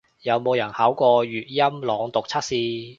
[0.23, 2.49] 有冇人考過粵音朗讀測試